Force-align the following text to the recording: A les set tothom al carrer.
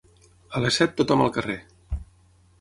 A 0.59 0.61
les 0.63 0.79
set 0.81 0.95
tothom 1.01 1.23
al 1.27 1.31
carrer. 1.37 1.59